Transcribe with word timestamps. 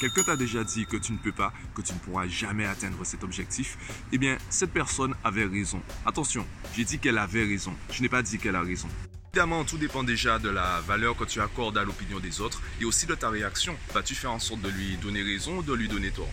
Quelqu'un 0.00 0.22
t'a 0.22 0.36
déjà 0.36 0.62
dit 0.62 0.86
que 0.86 0.96
tu 0.96 1.12
ne 1.12 1.18
peux 1.18 1.32
pas, 1.32 1.52
que 1.74 1.82
tu 1.82 1.92
ne 1.92 1.98
pourras 1.98 2.26
jamais 2.28 2.66
atteindre 2.66 3.04
cet 3.04 3.24
objectif? 3.24 3.76
Eh 4.12 4.18
bien, 4.18 4.38
cette 4.48 4.72
personne 4.72 5.14
avait 5.24 5.44
raison. 5.44 5.82
Attention, 6.06 6.46
j'ai 6.76 6.84
dit 6.84 6.98
qu'elle 6.98 7.18
avait 7.18 7.44
raison. 7.44 7.74
Je 7.90 8.02
n'ai 8.02 8.08
pas 8.08 8.22
dit 8.22 8.38
qu'elle 8.38 8.56
a 8.56 8.62
raison. 8.62 8.88
Évidemment, 9.32 9.64
tout 9.64 9.78
dépend 9.78 10.04
déjà 10.04 10.38
de 10.38 10.48
la 10.48 10.80
valeur 10.80 11.16
que 11.16 11.24
tu 11.24 11.40
accordes 11.40 11.76
à 11.78 11.84
l'opinion 11.84 12.18
des 12.20 12.40
autres 12.40 12.62
et 12.80 12.84
aussi 12.84 13.06
de 13.06 13.14
ta 13.14 13.28
réaction. 13.28 13.76
Vas-tu 13.92 14.14
faire 14.14 14.32
en 14.32 14.38
sorte 14.38 14.62
de 14.62 14.70
lui 14.70 14.96
donner 14.96 15.22
raison 15.22 15.58
ou 15.58 15.62
de 15.62 15.74
lui 15.74 15.88
donner 15.88 16.10
tort? 16.10 16.30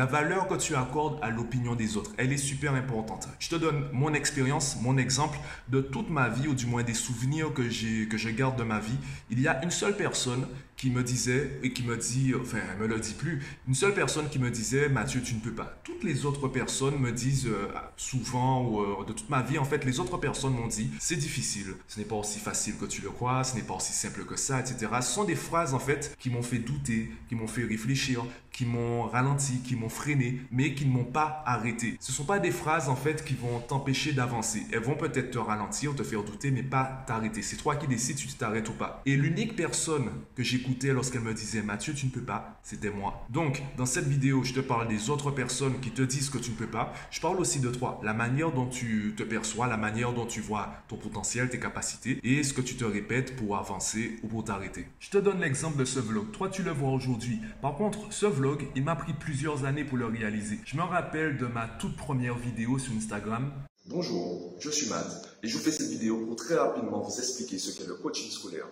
La 0.00 0.06
valeur 0.06 0.48
que 0.48 0.54
tu 0.54 0.74
accordes 0.74 1.18
à 1.20 1.28
l'opinion 1.28 1.74
des 1.74 1.98
autres, 1.98 2.12
elle 2.16 2.32
est 2.32 2.38
super 2.38 2.72
importante. 2.72 3.28
Je 3.38 3.50
te 3.50 3.56
donne 3.56 3.84
mon 3.92 4.14
expérience, 4.14 4.78
mon 4.80 4.96
exemple 4.96 5.38
de 5.68 5.82
toute 5.82 6.08
ma 6.08 6.30
vie, 6.30 6.48
ou 6.48 6.54
du 6.54 6.64
moins 6.64 6.82
des 6.82 6.94
souvenirs 6.94 7.52
que, 7.52 7.60
que 7.60 8.16
je 8.16 8.30
garde 8.30 8.58
de 8.58 8.62
ma 8.62 8.78
vie. 8.80 8.96
Il 9.28 9.38
y 9.38 9.46
a 9.46 9.62
une 9.62 9.70
seule 9.70 9.94
personne 9.94 10.46
qui 10.80 10.88
me 10.88 11.02
disait, 11.02 11.60
et 11.62 11.74
qui 11.74 11.82
me 11.82 11.94
dit, 11.94 12.32
enfin, 12.40 12.56
elle 12.72 12.78
me 12.78 12.86
le 12.86 12.98
dit 12.98 13.12
plus, 13.12 13.42
une 13.68 13.74
seule 13.74 13.92
personne 13.92 14.30
qui 14.30 14.38
me 14.38 14.50
disait, 14.50 14.88
Mathieu, 14.88 15.20
tu 15.20 15.34
ne 15.34 15.40
peux 15.40 15.52
pas. 15.52 15.78
Toutes 15.84 16.02
les 16.04 16.24
autres 16.24 16.48
personnes 16.48 16.98
me 16.98 17.12
disent 17.12 17.48
euh, 17.48 17.68
souvent, 17.98 18.64
ou 18.64 18.80
euh, 18.80 19.04
de 19.06 19.12
toute 19.12 19.28
ma 19.28 19.42
vie, 19.42 19.58
en 19.58 19.66
fait, 19.66 19.84
les 19.84 20.00
autres 20.00 20.16
personnes 20.16 20.54
m'ont 20.54 20.68
dit, 20.68 20.90
c'est 20.98 21.16
difficile, 21.16 21.74
ce 21.86 21.98
n'est 21.98 22.06
pas 22.06 22.16
aussi 22.16 22.38
facile 22.38 22.78
que 22.78 22.86
tu 22.86 23.02
le 23.02 23.10
crois, 23.10 23.44
ce 23.44 23.56
n'est 23.56 23.62
pas 23.62 23.74
aussi 23.74 23.92
simple 23.92 24.24
que 24.24 24.36
ça, 24.36 24.58
etc. 24.58 24.90
Ce 25.02 25.12
sont 25.12 25.24
des 25.24 25.34
phrases, 25.34 25.74
en 25.74 25.78
fait, 25.78 26.16
qui 26.18 26.30
m'ont 26.30 26.42
fait 26.42 26.58
douter, 26.58 27.10
qui 27.28 27.34
m'ont 27.34 27.46
fait 27.46 27.64
réfléchir, 27.64 28.24
qui 28.50 28.64
m'ont 28.64 29.02
ralenti, 29.02 29.60
qui 29.60 29.76
m'ont 29.76 29.90
freiné, 29.90 30.40
mais 30.50 30.74
qui 30.74 30.86
ne 30.86 30.92
m'ont 30.92 31.04
pas 31.04 31.42
arrêté. 31.46 31.98
Ce 32.00 32.10
ne 32.10 32.16
sont 32.16 32.24
pas 32.24 32.38
des 32.38 32.50
phrases, 32.50 32.88
en 32.88 32.96
fait, 32.96 33.22
qui 33.22 33.34
vont 33.34 33.60
t'empêcher 33.60 34.12
d'avancer. 34.12 34.66
Elles 34.72 34.80
vont 34.80 34.96
peut-être 34.96 35.30
te 35.30 35.38
ralentir, 35.38 35.94
te 35.94 36.02
faire 36.02 36.22
douter, 36.22 36.50
mais 36.50 36.62
pas 36.62 37.04
t'arrêter. 37.06 37.42
C'est 37.42 37.56
toi 37.56 37.76
qui 37.76 37.86
décides 37.86 38.18
si 38.18 38.26
tu 38.26 38.34
t'arrêtes 38.34 38.68
ou 38.70 38.72
pas. 38.72 39.02
Et 39.04 39.16
l'unique 39.16 39.56
personne 39.56 40.10
que 40.34 40.42
j'écoute 40.42 40.69
lorsqu'elle 40.84 41.22
me 41.22 41.34
disait 41.34 41.62
Mathieu, 41.62 41.94
tu 41.94 42.06
ne 42.06 42.10
peux 42.10 42.22
pas, 42.22 42.60
c'était 42.62 42.90
moi. 42.90 43.26
Donc, 43.30 43.62
dans 43.76 43.86
cette 43.86 44.06
vidéo, 44.06 44.42
je 44.44 44.54
te 44.54 44.60
parle 44.60 44.88
des 44.88 45.10
autres 45.10 45.30
personnes 45.30 45.80
qui 45.80 45.90
te 45.90 46.02
disent 46.02 46.30
que 46.30 46.38
tu 46.38 46.50
ne 46.50 46.56
peux 46.56 46.66
pas. 46.66 46.92
Je 47.10 47.20
parle 47.20 47.38
aussi 47.38 47.60
de 47.60 47.70
toi, 47.70 48.00
la 48.02 48.14
manière 48.14 48.52
dont 48.52 48.66
tu 48.66 49.14
te 49.16 49.22
perçois, 49.22 49.66
la 49.66 49.76
manière 49.76 50.12
dont 50.12 50.26
tu 50.26 50.40
vois 50.40 50.72
ton 50.88 50.96
potentiel, 50.96 51.48
tes 51.48 51.58
capacités 51.58 52.20
et 52.22 52.42
ce 52.42 52.52
que 52.52 52.60
tu 52.60 52.76
te 52.76 52.84
répètes 52.84 53.36
pour 53.36 53.56
avancer 53.56 54.18
ou 54.22 54.28
pour 54.28 54.44
t'arrêter. 54.44 54.86
Je 54.98 55.10
te 55.10 55.18
donne 55.18 55.40
l'exemple 55.40 55.78
de 55.78 55.84
ce 55.84 56.00
vlog. 56.00 56.30
Toi, 56.32 56.48
tu 56.48 56.62
le 56.62 56.70
vois 56.70 56.90
aujourd'hui. 56.90 57.40
Par 57.60 57.76
contre, 57.76 58.12
ce 58.12 58.26
vlog, 58.26 58.66
il 58.74 58.84
m'a 58.84 58.96
pris 58.96 59.12
plusieurs 59.12 59.64
années 59.64 59.84
pour 59.84 59.98
le 59.98 60.06
réaliser. 60.06 60.60
Je 60.64 60.76
me 60.76 60.82
rappelle 60.82 61.36
de 61.36 61.46
ma 61.46 61.66
toute 61.66 61.96
première 61.96 62.36
vidéo 62.36 62.78
sur 62.78 62.92
Instagram. 62.94 63.52
Bonjour, 63.86 64.54
je 64.60 64.70
suis 64.70 64.88
Matt 64.88 65.36
et 65.42 65.48
je 65.48 65.56
vous 65.56 65.64
fais 65.64 65.72
cette 65.72 65.88
vidéo 65.88 66.24
pour 66.26 66.36
très 66.36 66.54
rapidement 66.54 67.00
vous 67.00 67.18
expliquer 67.18 67.58
ce 67.58 67.76
qu'est 67.76 67.88
le 67.88 67.94
coaching 67.94 68.30
scolaire. 68.30 68.68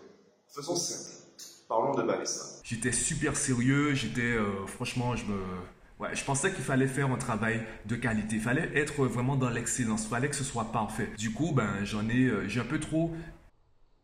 Faisons 0.48 0.76
simple. 0.76 1.17
Parlons 1.68 1.94
de 1.94 2.02
Vanessa. 2.02 2.60
J'étais 2.64 2.92
super 2.92 3.36
sérieux, 3.36 3.94
j'étais 3.94 4.22
euh, 4.22 4.66
franchement, 4.66 5.14
je 5.16 5.26
me... 5.26 5.38
Ouais, 6.00 6.14
je 6.14 6.24
pensais 6.24 6.52
qu'il 6.52 6.64
fallait 6.64 6.86
faire 6.86 7.10
un 7.10 7.16
travail 7.16 7.60
de 7.86 7.96
qualité. 7.96 8.36
Il 8.36 8.40
fallait 8.40 8.70
être 8.74 9.04
vraiment 9.04 9.36
dans 9.36 9.50
l'excellence. 9.50 10.04
Il 10.04 10.08
fallait 10.08 10.28
que 10.28 10.36
ce 10.36 10.44
soit 10.44 10.70
parfait. 10.72 11.10
Du 11.18 11.32
coup, 11.32 11.52
ben, 11.52 11.68
j'en 11.82 12.08
ai, 12.08 12.26
euh, 12.26 12.48
j'ai 12.48 12.60
un 12.60 12.64
peu 12.64 12.78
trop 12.78 13.12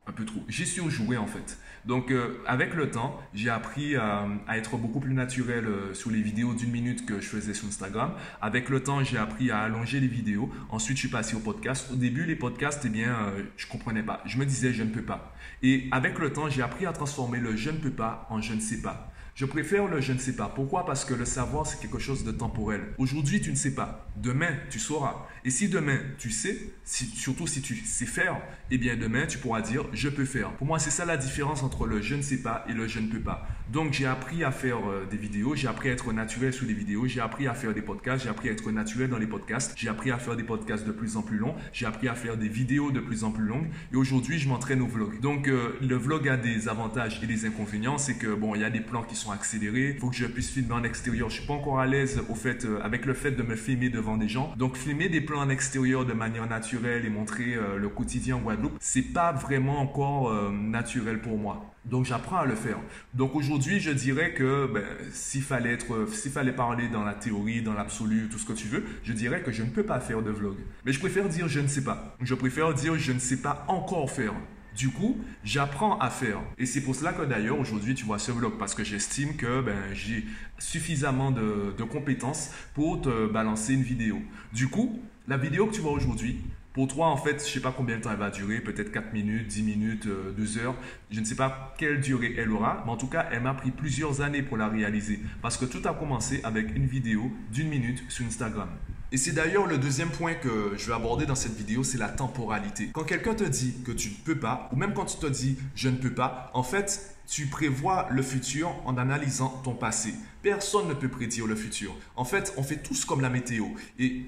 un 0.06 0.12
peu 0.12 0.24
trop. 0.24 0.42
J'ai 0.48 0.64
surjoué 0.64 1.16
en 1.16 1.26
fait. 1.26 1.58
Donc 1.86 2.10
euh, 2.10 2.38
avec 2.46 2.74
le 2.74 2.90
temps, 2.90 3.20
j'ai 3.34 3.50
appris 3.50 3.96
à, 3.96 4.26
être 4.54 4.76
beaucoup 4.76 5.00
plus 5.00 5.14
naturel 5.14 5.66
euh, 5.66 5.94
sur 5.94 6.10
les 6.10 6.22
vidéos 6.22 6.54
d'une 6.54 6.70
minute 6.70 7.04
que 7.06 7.20
je 7.20 7.26
faisais 7.26 7.54
sur 7.54 7.68
Instagram. 7.68 8.12
Avec 8.40 8.68
le 8.68 8.82
temps, 8.82 9.02
j'ai 9.04 9.18
appris 9.18 9.50
à 9.50 9.60
allonger 9.60 10.00
les 10.00 10.06
vidéos. 10.06 10.50
Ensuite, 10.70 10.96
je 10.96 11.02
suis 11.02 11.10
passé 11.10 11.36
au 11.36 11.40
podcast. 11.40 11.90
Au 11.92 11.96
début, 11.96 12.24
les 12.24 12.36
podcasts, 12.36 12.82
eh 12.84 12.88
bien, 12.88 13.14
euh, 13.14 13.42
je 13.56 13.66
comprenais 13.66 14.02
pas. 14.02 14.22
Je 14.24 14.38
me 14.38 14.46
disais, 14.46 14.72
je 14.72 14.82
ne 14.82 14.90
peux 14.90 15.02
pas. 15.02 15.34
Et 15.62 15.88
avec 15.90 16.18
le 16.18 16.32
temps, 16.32 16.48
j'ai 16.48 16.62
appris 16.62 16.86
à 16.86 16.92
transformer 16.92 17.38
le 17.38 17.56
je 17.56 17.70
ne 17.70 17.78
peux 17.78 17.90
pas 17.90 18.26
en 18.30 18.40
je 18.40 18.54
ne 18.54 18.60
sais 18.60 18.80
pas. 18.80 19.13
Je 19.34 19.46
préfère 19.46 19.88
le 19.88 20.00
je 20.00 20.12
ne 20.12 20.18
sais 20.18 20.36
pas. 20.36 20.48
Pourquoi? 20.54 20.86
Parce 20.86 21.04
que 21.04 21.12
le 21.12 21.24
savoir, 21.24 21.66
c'est 21.66 21.80
quelque 21.80 21.98
chose 21.98 22.22
de 22.22 22.30
temporel. 22.30 22.82
Aujourd'hui, 22.98 23.40
tu 23.40 23.50
ne 23.50 23.56
sais 23.56 23.74
pas. 23.74 24.06
Demain, 24.16 24.52
tu 24.70 24.78
sauras. 24.78 25.26
Et 25.44 25.50
si 25.50 25.68
demain, 25.68 25.98
tu 26.18 26.30
sais, 26.30 26.56
surtout 26.84 27.48
si 27.48 27.60
tu 27.60 27.74
sais 27.74 28.06
faire, 28.06 28.40
eh 28.70 28.78
bien 28.78 28.96
demain, 28.96 29.26
tu 29.26 29.38
pourras 29.38 29.60
dire 29.60 29.86
je 29.92 30.08
peux 30.08 30.24
faire. 30.24 30.52
Pour 30.52 30.68
moi, 30.68 30.78
c'est 30.78 30.90
ça 30.90 31.04
la 31.04 31.16
différence 31.16 31.64
entre 31.64 31.86
le 31.86 32.00
je 32.00 32.14
ne 32.14 32.22
sais 32.22 32.42
pas 32.42 32.64
et 32.68 32.72
le 32.74 32.86
je 32.86 33.00
ne 33.00 33.08
peux 33.08 33.18
pas. 33.18 33.48
Donc, 33.72 33.92
j'ai 33.92 34.06
appris 34.06 34.44
à 34.44 34.52
faire 34.52 34.78
euh, 34.88 35.04
des 35.10 35.16
vidéos, 35.16 35.56
j'ai 35.56 35.66
appris 35.68 35.88
à 35.88 35.92
être 35.92 36.12
naturel 36.12 36.52
sur 36.52 36.66
les 36.66 36.74
vidéos, 36.74 37.06
j'ai 37.06 37.20
appris 37.20 37.48
à 37.48 37.54
faire 37.54 37.74
des 37.74 37.82
podcasts, 37.82 38.22
j'ai 38.22 38.30
appris 38.30 38.50
à 38.50 38.52
être 38.52 38.70
naturel 38.70 39.10
dans 39.10 39.18
les 39.18 39.26
podcasts, 39.26 39.72
j'ai 39.76 39.88
appris 39.88 40.10
à 40.10 40.18
faire 40.18 40.36
des 40.36 40.44
podcasts 40.44 40.86
de 40.86 40.92
plus 40.92 41.16
en 41.16 41.22
plus 41.22 41.38
longs, 41.38 41.54
j'ai 41.72 41.86
appris 41.86 42.08
à 42.08 42.14
faire 42.14 42.36
des 42.36 42.48
vidéos 42.48 42.90
de 42.92 43.00
plus 43.00 43.24
en 43.24 43.32
plus 43.32 43.44
longues. 43.44 43.66
Et 43.92 43.96
aujourd'hui, 43.96 44.38
je 44.38 44.48
m'entraîne 44.48 44.80
au 44.80 44.86
vlog. 44.86 45.18
Donc, 45.20 45.48
euh, 45.48 45.76
le 45.80 45.96
vlog 45.96 46.28
a 46.28 46.36
des 46.36 46.68
avantages 46.68 47.20
et 47.22 47.26
des 47.26 47.46
inconvénients. 47.46 47.98
C'est 47.98 48.14
que, 48.14 48.34
bon, 48.34 48.54
il 48.54 48.60
y 48.60 48.64
a 48.64 48.70
des 48.70 48.80
plans 48.80 49.02
qui 49.02 49.16
sont 49.16 49.23
accélérés. 49.32 49.92
Il 49.94 50.00
faut 50.00 50.10
que 50.10 50.16
je 50.16 50.26
puisse 50.26 50.50
filmer 50.50 50.74
en 50.74 50.84
extérieur. 50.84 51.30
Je 51.30 51.38
suis 51.38 51.46
pas 51.46 51.54
encore 51.54 51.80
à 51.80 51.86
l'aise 51.86 52.22
au 52.28 52.34
fait, 52.34 52.64
euh, 52.64 52.80
avec 52.82 53.06
le 53.06 53.14
fait 53.14 53.32
de 53.32 53.42
me 53.42 53.56
filmer 53.56 53.90
devant 53.90 54.16
des 54.16 54.28
gens. 54.28 54.54
Donc 54.56 54.76
filmer 54.76 55.08
des 55.08 55.20
plans 55.20 55.40
en 55.40 55.48
extérieur 55.48 56.04
de 56.04 56.12
manière 56.12 56.48
naturelle 56.48 57.04
et 57.04 57.10
montrer 57.10 57.54
euh, 57.54 57.76
le 57.76 57.88
quotidien 57.88 58.36
en 58.36 58.40
Guadeloupe, 58.40 58.76
c'est 58.80 59.12
pas 59.12 59.32
vraiment 59.32 59.80
encore 59.80 60.30
euh, 60.30 60.50
naturel 60.50 61.20
pour 61.20 61.38
moi. 61.38 61.70
Donc 61.84 62.06
j'apprends 62.06 62.38
à 62.38 62.46
le 62.46 62.54
faire. 62.54 62.78
Donc 63.12 63.34
aujourd'hui, 63.34 63.78
je 63.78 63.90
dirais 63.90 64.32
que 64.32 64.70
ben, 64.72 64.84
s'il 65.12 65.42
fallait 65.42 65.72
être, 65.72 66.08
s'il 66.10 66.30
fallait 66.30 66.52
parler 66.52 66.88
dans 66.88 67.04
la 67.04 67.12
théorie, 67.12 67.60
dans 67.60 67.74
l'absolu, 67.74 68.28
tout 68.30 68.38
ce 68.38 68.46
que 68.46 68.54
tu 68.54 68.68
veux, 68.68 68.84
je 69.02 69.12
dirais 69.12 69.42
que 69.42 69.52
je 69.52 69.62
ne 69.62 69.68
peux 69.68 69.82
pas 69.82 70.00
faire 70.00 70.22
de 70.22 70.30
vlog. 70.30 70.56
Mais 70.86 70.92
je 70.92 71.00
préfère 71.00 71.28
dire 71.28 71.46
je 71.46 71.60
ne 71.60 71.68
sais 71.68 71.84
pas. 71.84 72.16
Je 72.22 72.34
préfère 72.34 72.72
dire 72.72 72.98
je 72.98 73.12
ne 73.12 73.18
sais 73.18 73.36
pas 73.36 73.66
encore 73.68 74.10
faire. 74.10 74.32
Du 74.76 74.90
coup, 74.90 75.16
j'apprends 75.44 75.98
à 75.98 76.10
faire. 76.10 76.40
Et 76.58 76.66
c'est 76.66 76.80
pour 76.80 76.96
cela 76.96 77.12
que 77.12 77.22
d'ailleurs, 77.22 77.58
aujourd'hui, 77.58 77.94
tu 77.94 78.04
vois 78.04 78.18
ce 78.18 78.32
vlog, 78.32 78.58
parce 78.58 78.74
que 78.74 78.82
j'estime 78.82 79.36
que 79.36 79.60
ben, 79.60 79.78
j'ai 79.92 80.24
suffisamment 80.58 81.30
de, 81.30 81.74
compétences 81.84 82.50
pour 82.74 83.02
te 83.02 83.26
balancer 83.26 83.74
une 83.74 83.82
vidéo. 83.82 84.20
Du 84.52 84.68
coup, 84.68 85.00
la 85.28 85.36
vidéo 85.36 85.66
que 85.66 85.74
tu 85.74 85.80
vois 85.80 85.92
aujourd'hui, 85.92 86.40
pour 86.72 86.88
toi, 86.88 87.06
en 87.06 87.16
fait, 87.16 87.38
je 87.38 87.44
ne 87.44 87.50
sais 87.50 87.60
pas 87.60 87.70
combien 87.70 87.98
de 87.98 88.02
temps 88.02 88.10
elle 88.10 88.18
va 88.18 88.30
durer, 88.30 88.60
peut-être 88.60 88.90
4 88.90 89.12
minutes, 89.12 89.46
10 89.46 89.62
minutes, 89.62 90.08
2 90.08 90.58
euh, 90.58 90.60
heures. 90.60 90.74
Je 91.08 91.20
ne 91.20 91.24
sais 91.24 91.36
pas 91.36 91.72
quelle 91.78 92.00
durée 92.00 92.34
elle 92.36 92.50
aura, 92.50 92.82
mais 92.84 92.90
en 92.90 92.96
tout 92.96 93.06
cas, 93.06 93.28
elle 93.30 93.42
m'a 93.42 93.54
pris 93.54 93.70
plusieurs 93.70 94.22
années 94.22 94.42
pour 94.42 94.56
la 94.56 94.68
réaliser. 94.68 95.20
Parce 95.40 95.56
que 95.56 95.66
tout 95.66 95.86
a 95.88 95.94
commencé 95.94 96.40
avec 96.42 96.74
une 96.74 96.86
vidéo 96.86 97.30
d'une 97.52 97.68
minute 97.68 98.02
sur 98.08 98.26
Instagram. 98.26 98.68
Et 99.14 99.16
c'est 99.16 99.30
d'ailleurs 99.30 99.68
le 99.68 99.78
deuxième 99.78 100.10
point 100.10 100.34
que 100.34 100.72
je 100.76 100.88
vais 100.88 100.92
aborder 100.92 101.24
dans 101.24 101.36
cette 101.36 101.54
vidéo, 101.54 101.84
c'est 101.84 101.98
la 101.98 102.08
temporalité. 102.08 102.90
Quand 102.92 103.04
quelqu'un 103.04 103.34
te 103.34 103.44
dit 103.44 103.76
que 103.84 103.92
tu 103.92 104.08
ne 104.08 104.14
peux 104.24 104.40
pas, 104.40 104.68
ou 104.72 104.76
même 104.76 104.92
quand 104.92 105.04
tu 105.04 105.18
te 105.18 105.26
dis 105.26 105.56
je 105.76 105.88
ne 105.88 105.96
peux 105.96 106.12
pas, 106.12 106.50
en 106.52 106.64
fait, 106.64 107.14
tu 107.28 107.46
prévois 107.46 108.08
le 108.10 108.22
futur 108.22 108.74
en 108.84 108.98
analysant 108.98 109.50
ton 109.62 109.74
passé. 109.74 110.14
Personne 110.42 110.88
ne 110.88 110.94
peut 110.94 111.06
prédire 111.06 111.46
le 111.46 111.54
futur. 111.54 111.96
En 112.16 112.24
fait, 112.24 112.54
on 112.56 112.64
fait 112.64 112.82
tous 112.82 113.04
comme 113.04 113.20
la 113.20 113.30
météo. 113.30 113.66
Et 114.00 114.24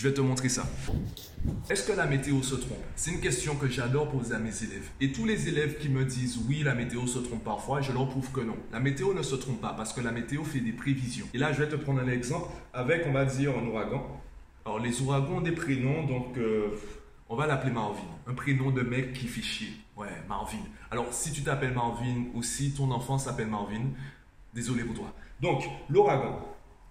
je 0.00 0.08
vais 0.08 0.14
te 0.14 0.22
montrer 0.22 0.48
ça. 0.48 0.64
Est-ce 1.68 1.86
que 1.86 1.92
la 1.92 2.06
météo 2.06 2.42
se 2.42 2.54
trompe? 2.54 2.78
C'est 2.96 3.10
une 3.10 3.20
question 3.20 3.54
que 3.56 3.68
j'adore 3.68 4.08
poser 4.08 4.34
à 4.34 4.38
mes 4.38 4.62
élèves. 4.64 4.88
Et 4.98 5.12
tous 5.12 5.26
les 5.26 5.46
élèves 5.46 5.76
qui 5.76 5.90
me 5.90 6.06
disent 6.06 6.38
oui, 6.48 6.62
la 6.62 6.74
météo 6.74 7.06
se 7.06 7.18
trompe 7.18 7.44
parfois, 7.44 7.82
je 7.82 7.92
leur 7.92 8.08
prouve 8.08 8.32
que 8.32 8.40
non. 8.40 8.56
La 8.72 8.80
météo 8.80 9.12
ne 9.12 9.20
se 9.20 9.34
trompe 9.34 9.60
pas 9.60 9.74
parce 9.74 9.92
que 9.92 10.00
la 10.00 10.10
météo 10.10 10.42
fait 10.42 10.60
des 10.60 10.72
prévisions. 10.72 11.26
Et 11.34 11.38
là, 11.38 11.52
je 11.52 11.62
vais 11.62 11.68
te 11.68 11.76
prendre 11.76 12.00
un 12.00 12.08
exemple 12.08 12.48
avec, 12.72 13.02
on 13.06 13.12
va 13.12 13.26
dire, 13.26 13.52
un 13.58 13.66
ouragan. 13.66 14.22
Alors, 14.64 14.78
les 14.78 15.02
ouragans 15.02 15.34
ont 15.34 15.40
des 15.42 15.52
prénoms, 15.52 16.06
donc 16.06 16.38
euh, 16.38 16.70
on 17.28 17.36
va 17.36 17.46
l'appeler 17.46 17.72
Marvin. 17.72 18.00
Un 18.26 18.32
prénom 18.32 18.70
de 18.70 18.80
mec 18.80 19.12
qui 19.12 19.26
fait 19.26 19.42
chier. 19.42 19.72
Ouais, 19.98 20.08
Marvin. 20.30 20.64
Alors, 20.90 21.12
si 21.12 21.30
tu 21.30 21.42
t'appelles 21.42 21.74
Marvin 21.74 22.24
ou 22.32 22.42
si 22.42 22.72
ton 22.72 22.90
enfant 22.90 23.18
s'appelle 23.18 23.48
Marvin, 23.48 23.90
désolé 24.54 24.82
pour 24.82 24.94
toi. 24.94 25.12
Donc, 25.42 25.62
l'ouragan. 25.90 26.40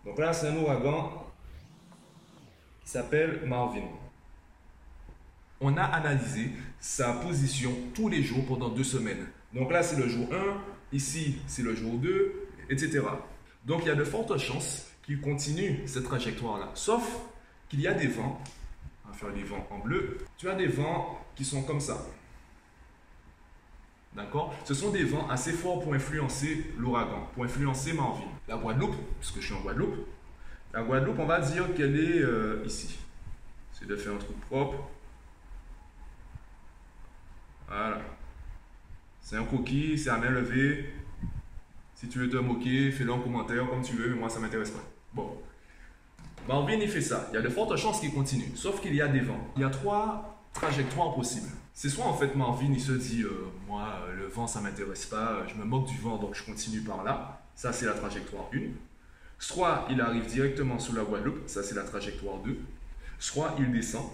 Donc 0.06 0.19
là, 0.19 0.31
c'est 0.31 0.50
un 0.50 0.57
ouragan 0.57 1.25
s'appelle 2.89 3.41
Marvin. 3.45 3.88
On 5.62 5.77
a 5.77 5.83
analysé 5.83 6.50
sa 6.80 7.13
position 7.13 7.71
tous 7.94 8.09
les 8.09 8.24
jours 8.24 8.44
pendant 8.47 8.69
deux 8.69 8.83
semaines. 8.83 9.27
Donc 9.53 9.71
là, 9.71 9.83
c'est 9.83 9.97
le 9.97 10.07
jour 10.07 10.27
1, 10.33 10.95
ici, 10.95 11.38
c'est 11.45 11.62
le 11.62 11.75
jour 11.75 12.00
2, 12.00 12.47
etc. 12.69 13.01
Donc 13.65 13.81
il 13.83 13.89
y 13.89 13.91
a 13.91 13.95
de 13.95 14.03
fortes 14.03 14.36
chances 14.39 14.88
qu'il 15.03 15.21
continue 15.21 15.83
cette 15.86 16.06
trajectoire-là. 16.06 16.71
Sauf 16.74 17.03
qu'il 17.68 17.81
y 17.81 17.88
a 17.88 17.94
des 17.94 18.07
vents, 18.07 18.41
on 19.06 19.09
va 19.09 19.13
faire 19.13 19.30
les 19.30 19.44
vents 19.44 19.68
en 19.69 19.77
bleu, 19.80 20.18
tu 20.38 20.50
as 20.50 20.56
des 20.56 20.68
vents 20.68 21.24
qui 21.36 21.45
sont 21.45 21.62
comme 21.62 21.81
ça. 21.81 22.07
D'accord? 24.15 24.56
Ce 24.65 24.74
sont 24.74 24.89
des 24.89 25.03
vents 25.03 25.30
assez 25.30 25.51
forts 25.51 25.80
pour 25.80 25.94
influencer 25.94 26.74
l'ouragan, 26.80 27.30
pour 27.36 27.44
influencer 27.44 27.94
Marvin. 27.94 28.25
La 28.47 28.57
Guadeloupe, 28.57 28.95
puisque 29.19 29.41
je 29.41 29.45
suis 29.45 29.53
en 29.53 29.62
Guadeloupe, 29.62 30.07
la 30.74 30.83
Guadeloupe, 30.83 31.19
on 31.19 31.25
va 31.25 31.39
dire 31.39 31.74
qu'elle 31.74 31.98
est 32.00 32.21
euh, 32.21 32.63
ici. 32.66 33.00
C'est 33.74 33.88
de 33.88 33.95
faire 33.95 34.13
un 34.13 34.18
truc 34.18 34.39
propre. 34.42 34.89
Voilà. 37.68 38.01
C'est 39.21 39.38
un 39.38 39.44
coquille, 39.44 39.98
c'est 39.98 40.10
à 40.10 40.18
main 40.18 40.30
levée. 40.30 40.94
Si 41.95 42.07
tu 42.07 42.19
veux 42.19 42.30
te 42.30 42.38
moquer, 42.38 42.92
fais-le 42.92 43.12
en 43.12 43.19
commentaire 43.19 43.69
comme 43.69 43.81
tu 43.81 43.94
veux, 43.95 44.10
mais 44.10 44.19
moi 44.19 44.30
ça 44.30 44.39
m'intéresse 44.39 44.71
pas. 44.71 44.83
Bon. 45.13 45.38
Marvin, 46.48 46.80
il 46.81 46.89
fait 46.89 47.01
ça. 47.01 47.27
Il 47.31 47.36
y 47.36 47.38
a 47.38 47.42
de 47.42 47.50
fortes 47.50 47.75
chances 47.75 48.00
qu'il 48.00 48.13
continue. 48.13 48.51
Sauf 48.56 48.81
qu'il 48.81 48.95
y 48.95 49.01
a 49.01 49.07
des 49.07 49.19
vents. 49.19 49.48
Il 49.56 49.62
y 49.62 49.65
a 49.65 49.69
trois 49.69 50.39
trajectoires 50.54 51.13
possibles. 51.13 51.50
C'est 51.74 51.89
soit 51.89 52.06
en 52.06 52.13
fait 52.13 52.36
Marvin, 52.36 52.72
il 52.72 52.81
se 52.81 52.92
dit, 52.92 53.22
euh, 53.22 53.51
moi, 53.68 54.00
le 54.18 54.27
vent, 54.27 54.48
ça 54.48 54.60
m'intéresse 54.62 55.06
pas, 55.06 55.45
je 55.48 55.56
me 55.56 55.63
moque 55.63 55.88
du 55.88 55.98
vent, 55.98 56.18
donc 56.18 56.36
je 56.36 56.44
continue 56.44 56.81
par 56.81 57.04
là. 57.04 57.42
Ça, 57.56 57.72
c'est 57.72 57.86
la 57.86 57.94
trajectoire 57.94 58.50
1. 58.54 58.60
Soit 59.39 59.88
il 59.89 60.00
arrive 60.01 60.25
directement 60.27 60.77
sous 60.77 60.94
la 60.94 61.03
Guadeloupe, 61.03 61.47
ça 61.47 61.63
c'est 61.63 61.75
la 61.75 61.83
trajectoire 61.83 62.38
2. 62.39 62.57
Soit 63.19 63.56
il 63.57 63.71
descend, 63.71 64.06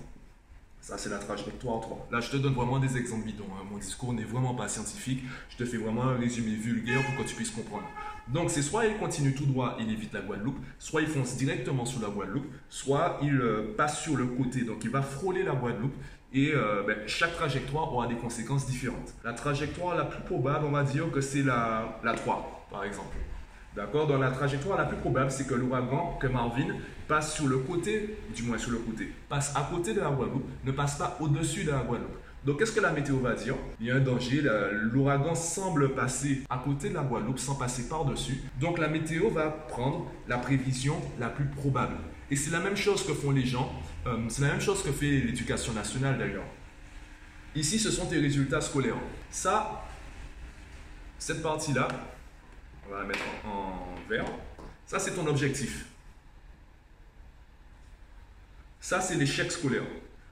ça, 0.86 1.00
c'est 1.00 1.10
la 1.10 1.18
trajectoire 1.18 1.82
3. 1.82 2.10
Là, 2.12 2.20
je 2.20 2.30
te 2.30 2.38
donne 2.38 2.54
vraiment 2.54 2.78
des 2.78 2.96
exemples 2.96 3.26
bidons. 3.26 3.48
Hein. 3.56 3.66
Mon 3.72 3.80
discours 3.80 4.14
n'est 4.14 4.24
vraiment 4.24 4.54
pas 4.54 4.68
scientifique. 4.68 5.24
Je 5.50 5.58
te 5.58 5.66
fais 5.66 5.78
vraiment 5.78 6.04
un 6.04 6.16
résumé 6.16 6.54
vulgaire 6.54 7.04
pour 7.04 7.24
que 7.24 7.28
tu 7.28 7.34
puisses 7.34 7.50
comprendre. 7.50 7.88
Donc, 8.28 8.52
c'est 8.52 8.62
soit 8.62 8.86
il 8.86 8.96
continue 8.98 9.34
tout 9.34 9.48
droit, 9.48 9.78
il 9.80 9.92
évite 9.92 10.14
la 10.14 10.22
Guadeloupe, 10.22 10.60
soit 10.78 11.02
il 11.02 11.08
fonce 11.08 11.38
directement 11.38 11.86
sous 11.86 12.00
la 12.00 12.10
Guadeloupe, 12.10 12.46
soit 12.70 13.18
il 13.24 13.36
euh, 13.42 13.74
passe 13.76 14.00
sur 14.04 14.16
le 14.16 14.28
côté, 14.28 14.62
donc 14.62 14.84
il 14.84 14.92
va 14.92 15.02
frôler 15.02 15.42
la 15.42 15.54
Guadeloupe. 15.54 15.96
Et 16.34 16.52
euh, 16.54 16.84
ben, 16.86 17.00
chaque 17.08 17.34
trajectoire 17.34 17.92
aura 17.92 18.06
des 18.06 18.18
conséquences 18.18 18.68
différentes. 18.68 19.16
La 19.24 19.34
trajectoire 19.34 19.96
la 19.96 20.06
plus 20.06 20.22
probable, 20.22 20.66
on 20.66 20.72
va 20.72 20.84
dire 20.84 21.10
que 21.10 21.20
c'est 21.20 21.42
la, 21.42 22.00
la 22.04 22.14
3, 22.14 22.68
par 22.70 22.84
exemple. 22.84 23.18
D'accord? 23.76 24.08
Dans 24.08 24.18
la 24.18 24.32
trajectoire 24.32 24.78
la 24.78 24.86
plus 24.86 24.98
probable, 24.98 25.32
c'est 25.32 25.48
que 25.48 25.54
l'ouragan, 25.54 26.18
que 26.20 26.28
Marvin, 26.28 26.68
passe 27.08 27.36
sur 27.36 27.48
le 27.48 27.58
côté, 27.58 28.18
du 28.34 28.44
moins 28.44 28.58
sur 28.58 28.72
le 28.72 28.78
côté, 28.78 29.12
passe 29.28 29.54
à 29.56 29.68
côté 29.70 29.94
de 29.94 30.00
la 30.00 30.10
Guadeloupe, 30.10 30.48
ne 30.64 30.72
passe 30.72 30.98
pas 30.98 31.18
au-dessus 31.20 31.64
de 31.66 31.72
la 31.72 31.80
Guadeloupe. 31.80 32.18
Donc, 32.46 32.60
qu'est-ce 32.60 32.72
que 32.72 32.80
la 32.80 32.92
météo 32.92 33.18
va 33.18 33.34
dire? 33.34 33.56
Il 33.82 33.88
y 33.88 33.92
a 33.92 33.96
un 33.96 34.00
danger, 34.00 34.44
l'ouragan 34.72 35.34
semble 35.34 35.96
passer 35.96 36.44
à 36.50 36.60
côté 36.60 36.90
de 36.90 36.94
la 36.94 37.02
Guadeloupe 37.02 37.40
sans 37.40 37.56
passer 37.56 37.90
par-dessus. 37.90 38.44
Donc, 38.62 38.78
la 38.78 38.88
météo 38.88 39.30
va 39.30 39.50
prendre 39.50 40.12
la 40.28 40.38
prévision 40.38 40.96
la 41.20 41.30
plus 41.30 41.46
probable. 41.46 41.96
Et 42.30 42.36
c'est 42.36 42.52
la 42.52 42.60
même 42.60 42.78
chose 42.78 43.06
que 43.06 43.14
font 43.14 43.32
les 43.32 43.46
gens, 43.46 43.72
euh, 44.06 44.18
c'est 44.30 44.44
la 44.44 44.50
même 44.50 44.62
chose 44.62 44.84
que 44.84 44.92
fait 44.92 45.10
l'éducation 45.10 45.74
nationale 45.74 46.18
d'ailleurs. 46.18 46.46
Ici, 47.56 47.80
ce 47.80 47.90
sont 47.90 48.06
tes 48.06 48.20
résultats 48.20 48.62
scolaires. 48.62 48.96
Ça, 49.32 49.84
cette 51.18 51.42
partie-là, 51.42 51.88
on 52.88 52.94
va 52.94 53.02
la 53.02 53.06
mettre 53.06 53.24
en, 53.46 54.10
vert. 54.10 54.26
Ça, 54.86 55.00
c'est 55.00 55.12
ton 55.12 55.26
objectif. 55.28 55.86
Ça, 58.80 59.02
c'est 59.02 59.16
l'échec 59.16 59.52
scolaire. 59.52 59.84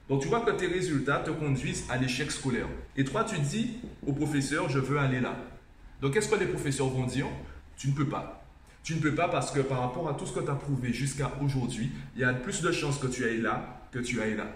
Donc, 0.08 0.22
tu 0.22 0.28
vois 0.28 0.40
que 0.40 0.50
tes 0.52 0.66
résultats 0.66 1.18
te 1.18 1.30
conduisent 1.30 1.84
à 1.90 1.96
l'échec 1.96 2.30
scolaire. 2.30 2.68
Et 2.96 3.04
toi, 3.04 3.24
tu 3.24 3.38
dis 3.38 3.80
au 4.06 4.12
professeur, 4.12 4.68
je 4.68 4.78
veux 4.78 4.98
aller 4.98 5.20
là. 5.20 5.36
Donc, 6.00 6.14
qu'est-ce 6.14 6.28
que 6.28 6.36
les 6.36 6.46
professeurs 6.46 6.88
vont 6.88 7.06
dire? 7.06 7.26
Tu 7.76 7.88
ne 7.88 7.94
peux 7.94 8.08
pas. 8.08 8.44
Tu 8.84 8.94
ne 8.94 9.00
peux 9.00 9.14
pas 9.14 9.28
parce 9.28 9.50
que 9.50 9.60
par 9.60 9.80
rapport 9.80 10.08
à 10.08 10.14
tout 10.14 10.26
ce 10.26 10.32
que 10.32 10.40
tu 10.40 10.50
as 10.50 10.54
prouvé 10.54 10.92
jusqu'à 10.92 11.32
aujourd'hui, 11.42 11.90
il 12.14 12.20
y 12.20 12.24
a 12.24 12.34
plus 12.34 12.60
de 12.60 12.70
chances 12.70 12.98
que 12.98 13.06
tu 13.06 13.24
ailles 13.24 13.40
là 13.40 13.80
que 13.94 14.00
tu 14.00 14.20
ailles 14.20 14.36
là. 14.36 14.46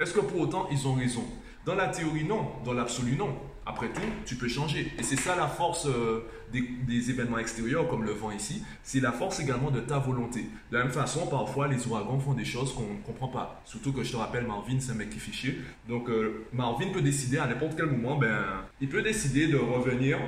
Est-ce 0.00 0.14
que 0.14 0.20
pour 0.20 0.40
autant, 0.40 0.68
ils 0.70 0.88
ont 0.88 0.94
raison? 0.94 1.24
Dans 1.64 1.74
la 1.74 1.88
théorie, 1.88 2.24
non. 2.24 2.52
Dans 2.64 2.72
l'absolu, 2.72 3.16
non. 3.16 3.38
Après 3.68 3.88
tout, 3.88 4.00
tu 4.24 4.36
peux 4.36 4.46
changer. 4.46 4.92
Et 4.96 5.02
c'est 5.02 5.16
ça 5.16 5.34
la 5.34 5.48
force 5.48 5.86
euh, 5.86 6.24
des, 6.52 7.10
événements 7.10 7.38
extérieurs, 7.38 7.88
comme 7.88 8.04
le 8.04 8.12
vent 8.12 8.30
ici. 8.30 8.62
C'est 8.84 9.00
la 9.00 9.10
force 9.10 9.40
également 9.40 9.72
de 9.72 9.80
ta 9.80 9.98
volonté. 9.98 10.48
De 10.70 10.76
la 10.76 10.84
même 10.84 10.92
façon, 10.92 11.26
parfois, 11.26 11.66
les 11.66 11.84
ouragans 11.88 12.20
font 12.20 12.34
des 12.34 12.44
choses 12.44 12.72
qu'on 12.72 12.94
ne 12.94 13.02
comprend 13.04 13.26
pas. 13.26 13.60
Surtout 13.64 13.92
que 13.92 14.04
je 14.04 14.12
te 14.12 14.16
rappelle, 14.16 14.46
Marvin, 14.46 14.78
c'est 14.78 14.92
un 14.92 14.94
mec 14.94 15.10
qui 15.10 15.18
fichier. 15.18 15.60
Donc, 15.88 16.08
euh, 16.08 16.46
Marvin 16.52 16.92
peut 16.92 17.02
décider 17.02 17.38
à 17.38 17.46
n'importe 17.48 17.74
quel 17.76 17.86
moment, 17.86 18.16
ben, 18.16 18.44
il 18.80 18.88
peut 18.88 19.02
décider 19.02 19.48
de 19.48 19.56
revenir. 19.56 20.18